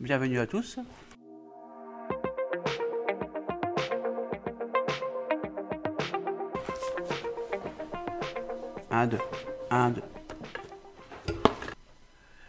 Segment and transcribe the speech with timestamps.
[0.00, 0.78] bienvenue à tous.
[8.90, 9.18] Un, deux,
[9.70, 10.02] un, deux.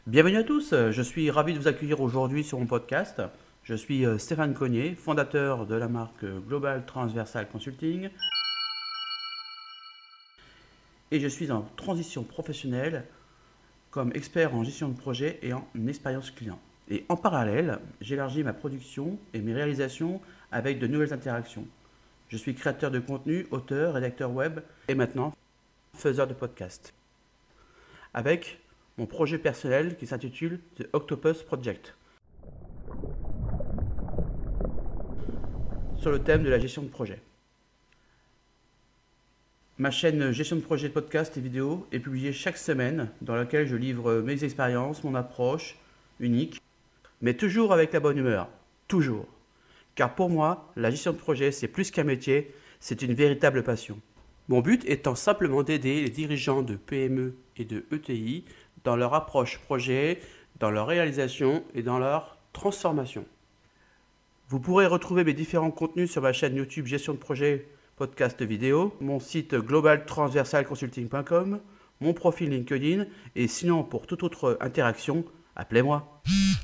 [0.05, 3.21] Bienvenue à tous, je suis ravi de vous accueillir aujourd'hui sur mon podcast.
[3.63, 8.09] Je suis euh, Stéphane Cognier, fondateur de la marque Global Transversal Consulting.
[11.11, 13.05] Et je suis en transition professionnelle
[13.91, 16.59] comme expert en gestion de projet et en expérience client.
[16.89, 21.67] Et en parallèle, j'élargis ma production et mes réalisations avec de nouvelles interactions.
[22.29, 25.33] Je suis créateur de contenu, auteur, rédacteur web et maintenant
[25.93, 26.93] faiseur de podcast.
[28.13, 28.59] Avec
[28.97, 31.93] mon projet personnel qui s'intitule The Octopus Project.
[35.97, 37.21] Sur le thème de la gestion de projet.
[39.77, 43.67] Ma chaîne Gestion de projet de podcast et vidéo est publiée chaque semaine dans laquelle
[43.67, 45.77] je livre mes expériences, mon approche
[46.19, 46.59] unique,
[47.21, 48.49] mais toujours avec la bonne humeur.
[48.87, 49.25] Toujours.
[49.95, 53.99] Car pour moi, la gestion de projet, c'est plus qu'un métier, c'est une véritable passion.
[54.47, 58.45] Mon but étant simplement d'aider les dirigeants de PME et de ETI
[58.83, 60.19] dans leur approche projet,
[60.59, 63.25] dans leur réalisation et dans leur transformation.
[64.49, 68.95] Vous pourrez retrouver mes différents contenus sur ma chaîne YouTube Gestion de projet, podcast vidéo,
[69.01, 71.59] mon site globaltransversalconsulting.com,
[71.99, 73.05] mon profil LinkedIn
[73.35, 75.25] et sinon pour toute autre interaction,
[75.57, 76.21] appelez-moi.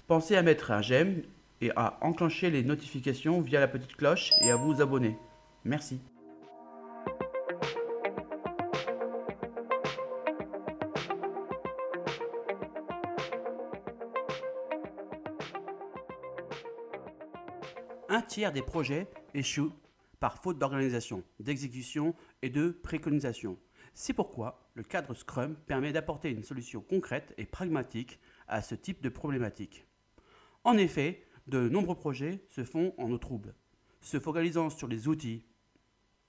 [0.07, 1.23] Pensez à mettre un j'aime
[1.59, 5.17] et à enclencher les notifications via la petite cloche et à vous abonner.
[5.65, 5.99] Merci.
[18.09, 19.73] Un tiers des projets échouent
[20.19, 22.13] par faute d'organisation, d'exécution
[22.43, 23.57] et de préconisation.
[23.95, 28.19] C'est pourquoi le cadre Scrum permet d'apporter une solution concrète et pragmatique
[28.53, 29.87] à ce type de problématique.
[30.63, 33.55] En effet, de nombreux projets se font en eau trouble,
[33.99, 35.43] se focalisant sur les outils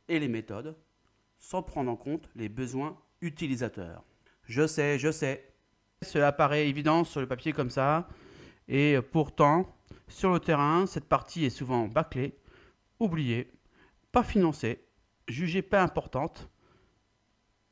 [0.09, 0.75] et les méthodes,
[1.39, 4.03] sans prendre en compte les besoins utilisateurs.
[4.45, 5.53] Je sais, je sais,
[6.01, 8.09] cela paraît évident sur le papier comme ça,
[8.69, 9.77] et pourtant,
[10.09, 12.39] sur le terrain, cette partie est souvent bâclée,
[13.01, 13.53] oubliée,
[14.13, 14.83] pas financée,
[15.29, 16.49] jugée pas importante,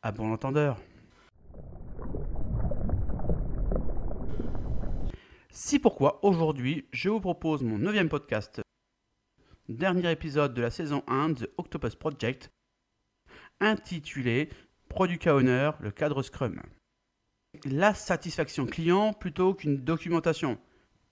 [0.03, 0.79] à bon entendeur.
[5.55, 8.63] Si pourquoi aujourd'hui je vous propose mon neuvième podcast,
[9.69, 12.51] dernier épisode de la saison 1 de Octopus Project,
[13.61, 14.49] intitulé
[14.89, 16.63] Product Owner, le cadre Scrum.
[17.67, 20.57] La satisfaction client plutôt qu'une documentation.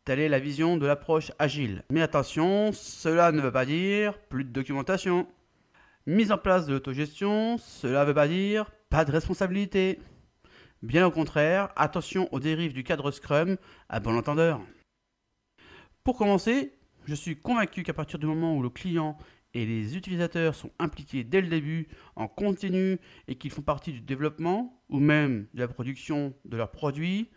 [0.06, 1.84] Telle est la vision de l'approche agile.
[1.91, 5.29] Mais attention, cela ne veut pas dire plus de documentation.
[6.06, 10.00] Mise en place de l'autogestion, cela ne veut pas dire pas de responsabilité.
[10.83, 13.59] Bien au contraire, attention aux dérives du cadre Scrum
[13.91, 14.63] à bon entendeur.
[16.05, 16.73] Pour commencer,
[17.05, 19.19] je suis convaincu qu'à partir du moment où le client
[19.53, 21.87] et les utilisateurs sont impliqués dès le début,
[22.17, 22.99] en continu,
[23.29, 27.29] et qu'ils font partie du développement ou même de la production de leurs produits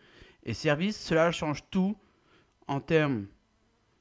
[0.44, 1.98] et services, cela change tout
[2.68, 3.28] en termes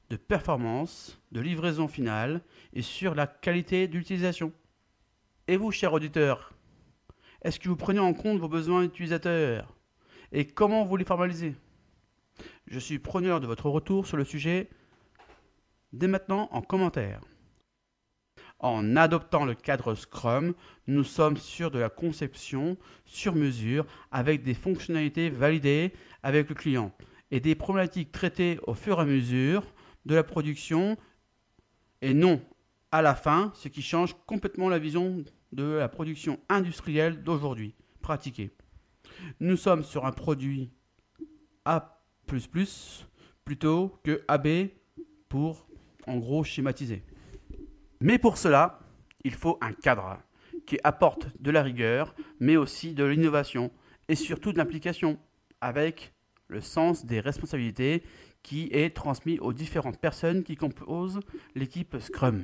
[0.09, 4.53] de performance, de livraison finale et sur la qualité d'utilisation.
[5.49, 6.52] Et vous, chers auditeurs,
[7.43, 9.75] est-ce que vous prenez en compte vos besoins utilisateurs
[10.31, 11.55] Et comment vous les formalisez?
[12.67, 14.69] Je suis preneur de votre retour sur le sujet
[15.91, 17.21] dès maintenant en commentaire.
[18.59, 20.53] En adoptant le cadre Scrum,
[20.87, 25.91] nous sommes sûrs de la conception sur mesure avec des fonctionnalités validées
[26.23, 26.93] avec le client
[27.29, 29.65] et des problématiques traitées au fur et à mesure
[30.05, 30.97] de la production
[32.01, 32.41] et non
[32.93, 38.51] à la fin, ce qui change complètement la vision de la production industrielle d'aujourd'hui, pratiquée.
[39.39, 40.69] Nous sommes sur un produit
[41.65, 41.99] A
[43.45, 44.69] plutôt que AB
[45.27, 45.67] pour
[46.05, 47.03] en gros schématiser.
[47.99, 48.79] Mais pour cela,
[49.23, 50.19] il faut un cadre
[50.67, 53.71] qui apporte de la rigueur, mais aussi de l'innovation
[54.07, 55.17] et surtout de l'implication
[55.61, 56.13] avec
[56.47, 58.03] le sens des responsabilités
[58.43, 61.21] qui est transmis aux différentes personnes qui composent
[61.55, 62.43] l'équipe Scrum.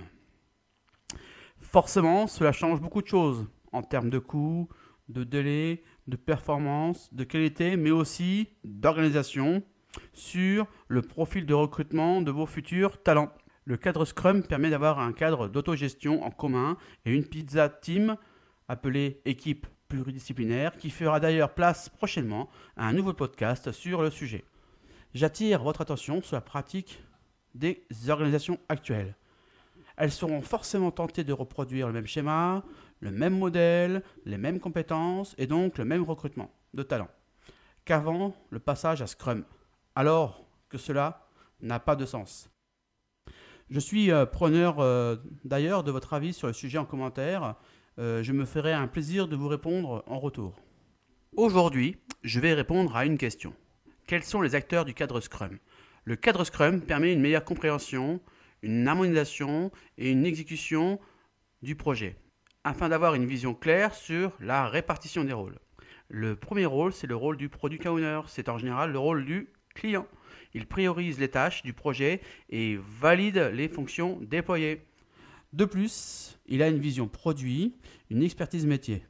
[1.61, 4.69] Forcément, cela change beaucoup de choses en termes de coûts,
[5.09, 9.63] de délai, de performance, de qualité, mais aussi d'organisation
[10.13, 13.31] sur le profil de recrutement de vos futurs talents.
[13.65, 18.15] Le cadre Scrum permet d'avoir un cadre d'autogestion en commun et une pizza team
[18.67, 24.45] appelée équipe pluridisciplinaire qui fera d'ailleurs place prochainement à un nouveau podcast sur le sujet.
[25.13, 27.03] J'attire votre attention sur la pratique
[27.55, 29.15] des organisations actuelles
[29.99, 32.63] elles seront forcément tentées de reproduire le même schéma,
[33.01, 37.09] le même modèle, les mêmes compétences et donc le même recrutement de talents
[37.83, 39.43] qu'avant le passage à Scrum.
[39.95, 41.27] Alors que cela
[41.61, 42.49] n'a pas de sens.
[43.69, 47.55] Je suis euh, preneur euh, d'ailleurs de votre avis sur le sujet en commentaire.
[47.97, 50.55] Euh, je me ferai un plaisir de vous répondre en retour.
[51.35, 53.53] Aujourd'hui, je vais répondre à une question.
[54.07, 55.57] Quels sont les acteurs du cadre Scrum?
[56.05, 58.21] Le cadre Scrum permet une meilleure compréhension,
[58.61, 60.99] une harmonisation et une exécution
[61.61, 62.15] du projet,
[62.63, 65.59] afin d'avoir une vision claire sur la répartition des rôles.
[66.09, 68.21] Le premier rôle, c'est le rôle du product owner.
[68.27, 70.07] C'est en général le rôle du client.
[70.55, 74.81] Il priorise les tâches du projet et valide les fonctions déployées.
[75.53, 77.75] De plus, il a une vision produit,
[78.09, 79.03] une expertise métier.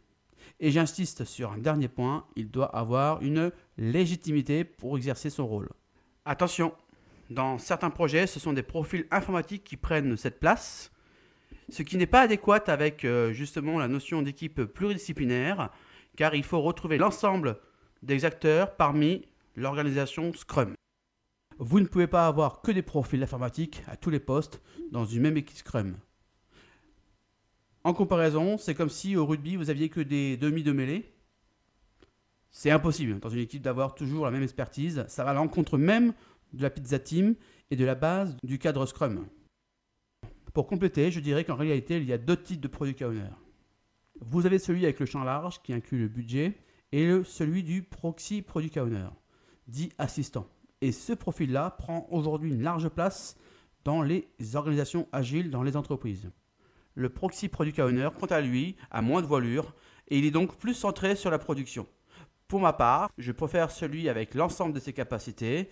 [0.60, 5.70] Et j'insiste sur un dernier point, il doit avoir une légitimité pour exercer son rôle.
[6.26, 6.74] Attention,
[7.30, 10.92] dans certains projets, ce sont des profils informatiques qui prennent cette place,
[11.70, 15.70] ce qui n'est pas adéquat avec euh, justement la notion d'équipe pluridisciplinaire,
[16.16, 17.58] car il faut retrouver l'ensemble
[18.02, 20.74] des acteurs parmi l'organisation Scrum.
[21.60, 24.62] Vous ne pouvez pas avoir que des profils informatiques à tous les postes
[24.92, 25.98] dans une même équipe Scrum.
[27.84, 31.14] En comparaison, c'est comme si au rugby vous aviez que des demi de mêlée.
[32.52, 35.06] C'est impossible dans une équipe d'avoir toujours la même expertise.
[35.08, 36.14] Ça va à l'encontre même
[36.54, 37.36] de la pizza team
[37.72, 39.28] et de la base du cadre Scrum.
[40.54, 43.30] Pour compléter, je dirais qu'en réalité, il y a deux types de product owner.
[44.22, 46.58] Vous avez celui avec le champ large qui inclut le budget
[46.92, 49.08] et celui du proxy product owner,
[49.68, 50.48] dit assistant.
[50.82, 53.38] Et ce profil-là prend aujourd'hui une large place
[53.84, 56.30] dans les organisations agiles dans les entreprises.
[56.96, 59.74] Le proxy product owner, quant à lui, a moins de voilure
[60.10, 61.88] et il est donc plus centré sur la production.
[62.48, 65.70] Pour ma part, je préfère celui avec l'ensemble de ses capacités.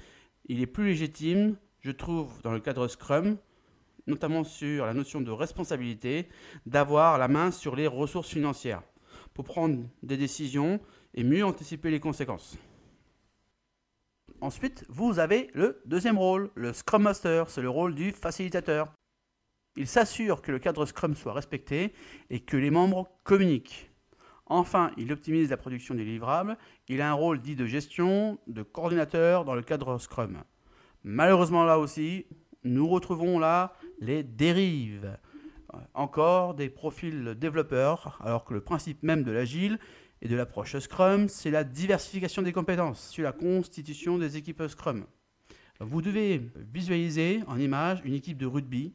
[0.48, 3.38] Il est plus légitime, je trouve, dans le cadre Scrum,
[4.08, 6.30] notamment sur la notion de responsabilité,
[6.66, 8.82] d'avoir la main sur les ressources financières
[9.34, 10.80] pour prendre des décisions
[11.14, 12.58] et mieux anticiper les conséquences.
[14.40, 18.94] Ensuite, vous avez le deuxième rôle, le Scrum Master, c'est le rôle du facilitateur.
[19.76, 21.94] Il s'assure que le cadre Scrum soit respecté
[22.30, 23.92] et que les membres communiquent.
[24.50, 26.58] Enfin, il optimise la production des livrables.
[26.88, 30.44] Il a un rôle dit de gestion, de coordinateur dans le cadre Scrum.
[31.04, 32.26] Malheureusement, là aussi,
[32.64, 35.18] nous retrouvons là les dérives.
[35.94, 39.80] Encore des profils développeurs, alors que le principe même de l'agile
[40.22, 45.06] et de l'approche Scrum, c'est la diversification des compétences sur la constitution des équipes Scrum.
[45.82, 48.94] Vous devez visualiser en image une équipe de rugby,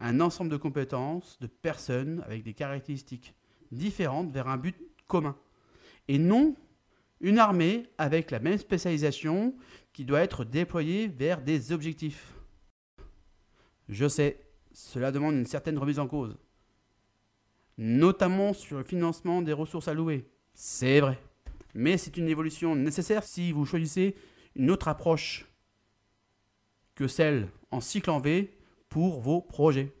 [0.00, 3.34] un ensemble de compétences, de personnes avec des caractéristiques
[3.72, 4.76] différentes vers un but
[5.08, 5.36] commun.
[6.08, 6.54] Et non
[7.20, 9.54] une armée avec la même spécialisation
[9.92, 12.34] qui doit être déployée vers des objectifs.
[13.88, 14.40] Je sais,
[14.72, 16.36] cela demande une certaine remise en cause,
[17.78, 20.26] notamment sur le financement des ressources allouées.
[20.54, 21.18] C'est vrai.
[21.74, 24.16] Mais c'est une évolution nécessaire si vous choisissez
[24.56, 25.46] une autre approche
[26.94, 28.52] que celle en cycle en V
[28.88, 29.94] pour vos projets.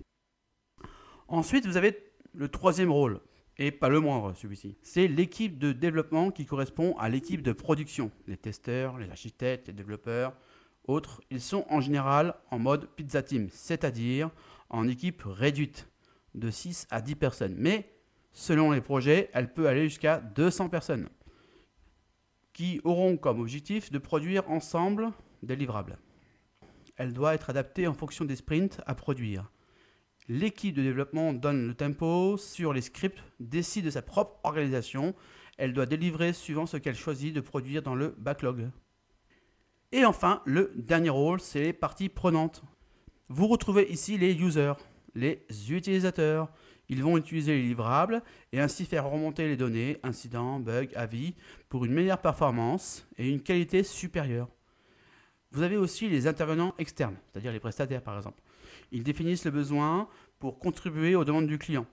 [1.28, 3.20] Ensuite, vous avez le troisième rôle,
[3.58, 4.76] et pas le moindre celui-ci.
[4.82, 8.10] C'est l'équipe de développement qui correspond à l'équipe de production.
[8.26, 10.34] Les testeurs, les architectes, les développeurs,
[10.84, 14.30] autres, ils sont en général en mode pizza team, c'est-à-dire
[14.70, 15.88] en équipe réduite
[16.34, 17.54] de 6 à 10 personnes.
[17.56, 17.92] Mais
[18.32, 21.08] Selon les projets, elle peut aller jusqu'à 200 personnes
[22.52, 25.10] qui auront comme objectif de produire ensemble
[25.42, 25.98] des livrables.
[26.96, 29.50] Elle doit être adaptée en fonction des sprints à produire.
[30.28, 35.14] L'équipe de développement donne le tempo sur les scripts, décide de sa propre organisation.
[35.58, 38.70] Elle doit délivrer suivant ce qu'elle choisit de produire dans le backlog.
[39.90, 42.62] Et enfin, le dernier rôle, c'est les parties prenantes.
[43.28, 44.74] Vous retrouvez ici les users,
[45.14, 46.48] les utilisateurs,
[46.88, 51.34] ils vont utiliser les livrables et ainsi faire remonter les données, incidents, bugs, avis,
[51.68, 54.48] pour une meilleure performance et une qualité supérieure.
[55.52, 58.42] Vous avez aussi les intervenants externes, c'est-à-dire les prestataires par exemple.
[58.90, 61.86] Ils définissent le besoin pour contribuer aux demandes du client.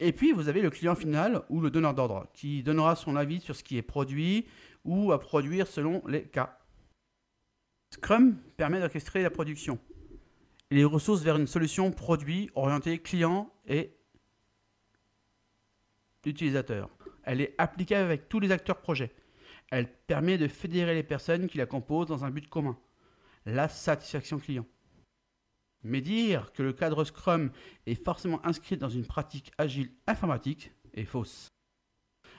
[0.00, 3.40] Et puis vous avez le client final ou le donneur d'ordre qui donnera son avis
[3.40, 4.46] sur ce qui est produit
[4.84, 6.58] ou à produire selon les cas.
[7.90, 9.78] Scrum permet d'orchestrer la production
[10.70, 13.96] et les ressources vers une solution produit orientée client et
[16.24, 16.90] utilisateur.
[17.22, 19.12] Elle est applicable avec tous les acteurs projet.
[19.70, 22.76] Elle permet de fédérer les personnes qui la composent dans un but commun,
[23.46, 24.66] la satisfaction client.
[25.82, 27.50] Mais dire que le cadre Scrum
[27.86, 31.48] est forcément inscrit dans une pratique agile informatique est fausse.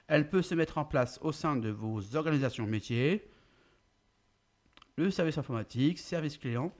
[0.07, 3.29] Elle peut se mettre en place au sein de vos organisations métiers,
[4.97, 6.73] le service informatique, service client,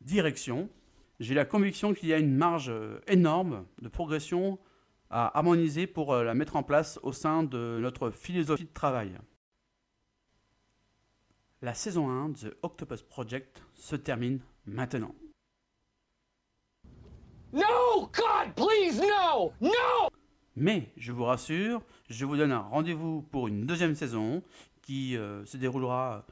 [0.00, 0.68] direction.
[1.20, 4.58] J'ai la conviction qu'il y a une marge euh, énorme de progression
[5.10, 9.16] à harmoniser pour euh, la mettre en place au sein de notre philosophie de travail.
[11.62, 15.14] La saison 1 de The Octopus Project se termine maintenant.
[17.50, 18.10] No!
[18.12, 19.54] God, please, no!
[19.62, 20.10] No!
[20.54, 24.42] Mais je vous rassure, je vous donne un rendez-vous pour une deuxième saison
[24.82, 26.26] qui euh, se déroulera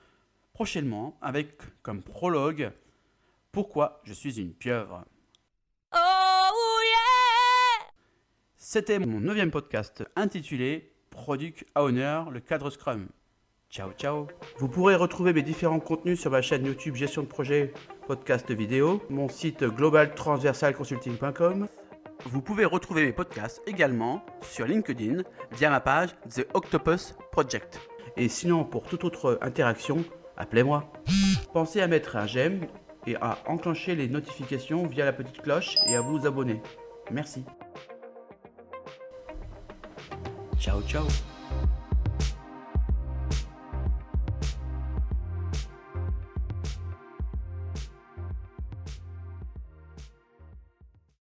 [0.53, 2.71] prochainement avec comme prologue
[3.51, 5.07] Pourquoi je suis une pieuvre.
[5.95, 7.87] Oh yeah
[8.57, 13.09] C'était mon neuvième podcast intitulé Product Owner, le cadre Scrum.
[13.75, 14.29] Ciao ciao
[14.59, 17.73] Vous pourrez retrouver mes différents contenus sur ma chaîne YouTube Gestion de projet,
[18.07, 21.67] podcast vidéo, mon site globaltransversalconsulting.com.
[22.27, 27.81] Vous pouvez retrouver mes podcasts également sur LinkedIn via ma page The Octopus Project.
[28.17, 30.05] Et sinon, pour toute autre interaction,
[30.37, 30.93] appelez-moi.
[31.53, 32.69] Pensez à mettre un j'aime
[33.09, 36.63] et à enclencher les notifications via la petite cloche et à vous abonner.
[37.11, 37.45] Merci.
[40.61, 41.03] Ciao ciao